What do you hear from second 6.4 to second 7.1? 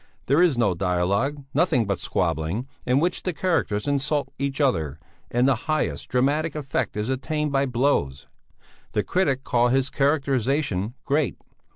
effect is